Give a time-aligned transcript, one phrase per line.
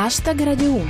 [0.00, 0.86] Hashtag Radio 1.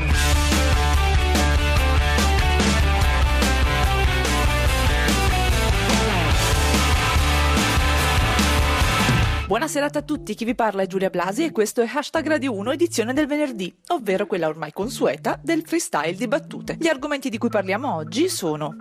[9.47, 12.73] Buonasera a tutti, chi vi parla è Giulia Blasi e questo è Hashtag Radio 1
[12.73, 16.77] edizione del venerdì, ovvero quella ormai consueta del freestyle di battute.
[16.79, 18.77] Gli argomenti di cui parliamo oggi sono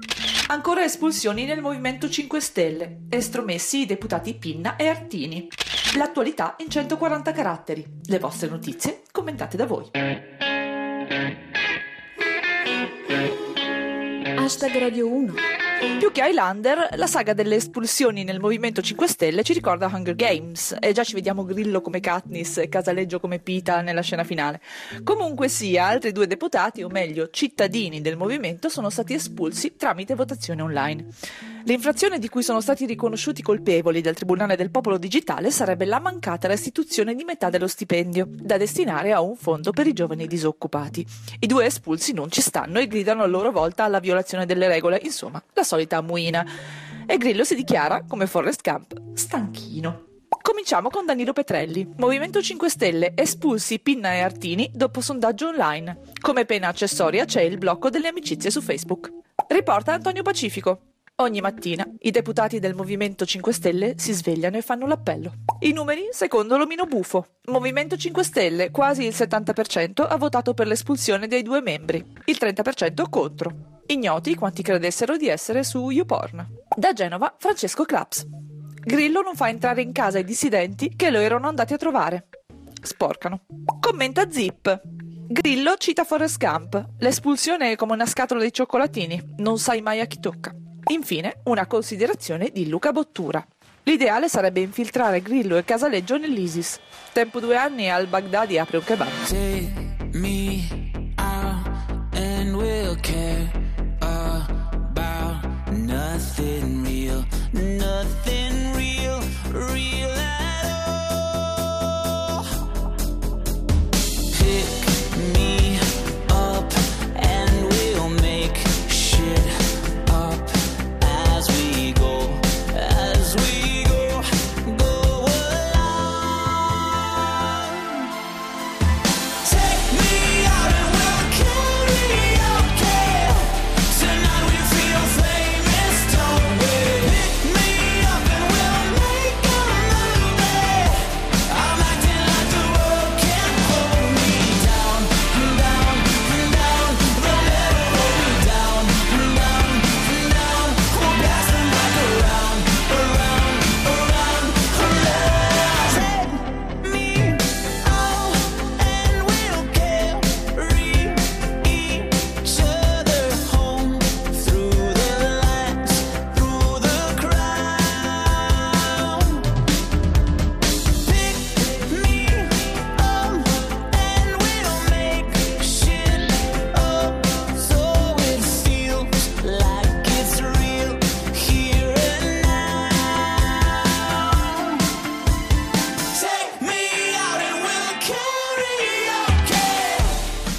[0.50, 5.48] Ancora espulsioni nel Movimento 5 Stelle, estromessi i deputati Pinna e Artini.
[5.96, 7.86] L'attualità in 140 caratteri.
[8.06, 9.90] Le vostre notizie commentate da voi.
[14.38, 15.34] Hashtag Radio 1.
[15.98, 20.76] Più che Highlander, la saga delle espulsioni nel Movimento 5 Stelle ci ricorda Hunger Games
[20.80, 24.62] e già ci vediamo Grillo come Katniss e Casaleggio come Pita nella scena finale.
[25.04, 30.62] Comunque sia, altri due deputati, o meglio cittadini del movimento, sono stati espulsi tramite votazione
[30.62, 31.08] online.
[31.68, 36.48] L'infrazione di cui sono stati riconosciuti colpevoli dal Tribunale del Popolo Digitale sarebbe la mancata
[36.48, 41.06] restituzione di metà dello stipendio, da destinare a un fondo per i giovani disoccupati.
[41.40, 45.02] I due espulsi non ci stanno e gridano a loro volta alla violazione delle regole,
[45.04, 46.46] insomma, la solita muina.
[47.06, 50.06] E Grillo si dichiara, come Forrest Gump, stanchino.
[50.42, 51.86] Cominciamo con Danilo Petrelli.
[51.98, 56.00] Movimento 5 Stelle, espulsi Pinna e Artini dopo sondaggio online.
[56.22, 59.12] Come pena accessoria c'è il blocco delle amicizie su Facebook.
[59.50, 60.80] Riporta Antonio Pacifico.
[61.20, 65.34] Ogni mattina i deputati del Movimento 5 Stelle si svegliano e fanno l'appello.
[65.62, 67.38] I numeri secondo l'omino bufo.
[67.46, 73.10] Movimento 5 Stelle, quasi il 70% ha votato per l'espulsione dei due membri, il 30%
[73.10, 73.82] contro.
[73.88, 76.48] Ignoti quanti credessero di essere su YouPorn.
[76.76, 78.28] Da Genova, Francesco Claps.
[78.76, 82.28] Grillo non fa entrare in casa i dissidenti che lo erano andati a trovare.
[82.80, 83.42] Sporcano.
[83.80, 84.82] Commenta Zip.
[84.84, 86.90] Grillo cita Forrest Gump.
[87.00, 89.34] L'espulsione è come una scatola di cioccolatini.
[89.38, 90.54] Non sai mai a chi tocca.
[90.88, 93.46] Infine, una considerazione di Luca Bottura.
[93.84, 96.80] L'ideale sarebbe infiltrare Grillo e Casaleggio nell'ISIS.
[97.12, 99.10] Tempo due anni al Baghdadi apre un kebab.
[108.08, 108.47] Take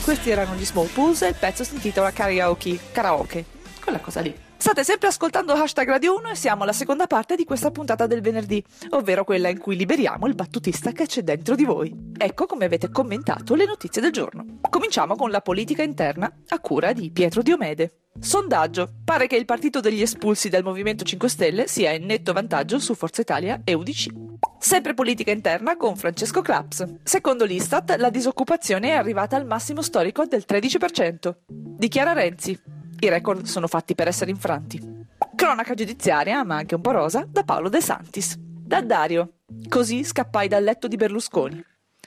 [0.09, 2.79] Questi erano gli Small Pools e il pezzo si intitola Karaoke.
[2.93, 3.45] Karaoke.
[3.79, 4.35] Quella cosa lì.
[4.57, 8.23] State sempre ascoltando Hashtag Radio 1 e siamo alla seconda parte di questa puntata del
[8.23, 11.95] venerdì, ovvero quella in cui liberiamo il battutista che c'è dentro di voi.
[12.17, 14.47] Ecco come avete commentato le notizie del giorno.
[14.71, 18.05] Cominciamo con la politica interna a cura di Pietro Diomede.
[18.19, 18.91] Sondaggio.
[19.05, 22.95] Pare che il partito degli espulsi dal Movimento 5 Stelle sia in netto vantaggio su
[22.95, 24.28] Forza Italia e UDC.
[24.61, 26.85] Sempre politica interna con Francesco Claps.
[27.05, 31.37] Secondo l'Istat, la disoccupazione è arrivata al massimo storico del 13%.
[31.49, 32.59] Dichiara Renzi.
[32.99, 35.07] I record sono fatti per essere infranti.
[35.37, 38.37] Cronaca giudiziaria, ma anche un po' rosa, da Paolo De Santis.
[38.37, 39.35] Da Dario.
[39.69, 41.65] Così scappai dal letto di Berlusconi.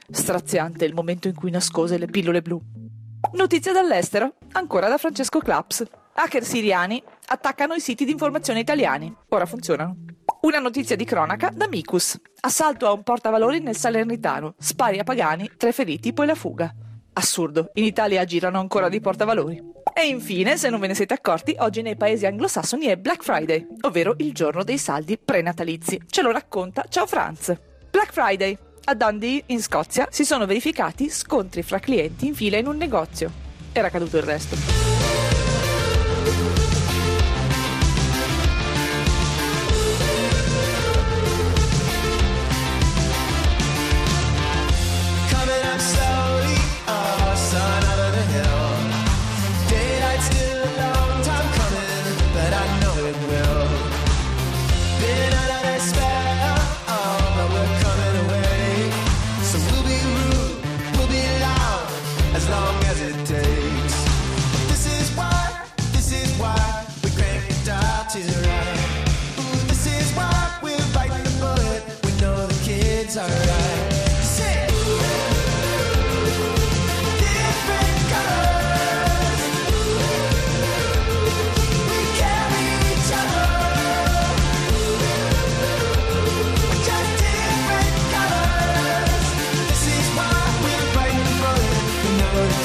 [0.10, 2.62] Straziante il momento in cui nascose le pillole blu.
[3.34, 5.86] Notizie dall'estero, ancora da Francesco Claps.
[6.14, 9.16] Hacker siriani attaccano i siti di informazione italiani.
[9.30, 9.96] Ora funzionano.
[10.42, 12.20] Una notizia di cronaca da Micus.
[12.40, 14.56] Assalto a un portavalori nel Salernitano.
[14.58, 16.74] Spari a Pagani, tre feriti, poi la fuga.
[17.14, 19.62] Assurdo, in Italia girano ancora di portavalori.
[19.94, 23.68] E infine, se non ve ne siete accorti, oggi nei paesi anglosassoni è Black Friday,
[23.82, 26.02] ovvero il giorno dei saldi prenatalizi.
[26.10, 27.56] Ce lo racconta Ciao Franz.
[27.92, 28.58] Black Friday.
[28.86, 33.32] A Dundee, in Scozia, si sono verificati scontri fra clienti in fila in un negozio.
[33.74, 34.56] Era caduto il resto.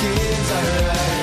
[0.01, 1.16] kids are right.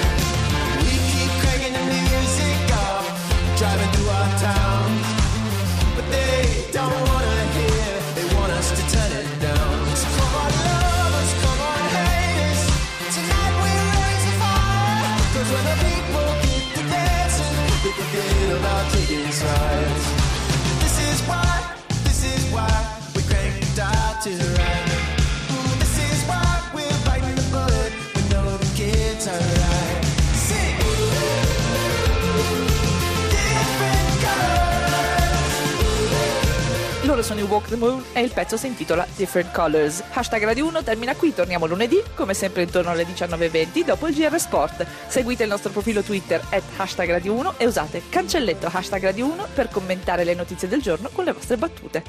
[37.23, 40.03] Sono i Walk the Moon e il pezzo si intitola Different Colors.
[40.11, 44.37] Hashtag Radio 1 termina qui, torniamo lunedì, come sempre intorno alle 19.20 dopo il GR
[44.37, 44.85] Sport.
[45.07, 49.47] Seguite il nostro profilo Twitter at hashtag Radio 1 e usate cancelletto hashtag Radio 1
[49.53, 52.03] per commentare le notizie del giorno con le vostre battute.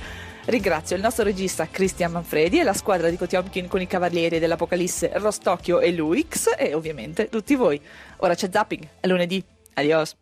[0.46, 5.12] Ringrazio il nostro regista Christian Manfredi e la squadra di Kotiomkin con i Cavalieri dell'Apocalisse
[5.14, 7.80] Rostocchio e Luix e ovviamente tutti voi.
[8.16, 9.42] Ora c'è zapping, è lunedì.
[9.74, 10.16] Adios.